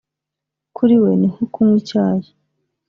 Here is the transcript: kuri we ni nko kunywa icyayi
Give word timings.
kuri 0.75 0.95
we 1.03 1.11
ni 1.19 1.27
nko 1.33 1.43
kunywa 1.53 1.77
icyayi 1.81 2.29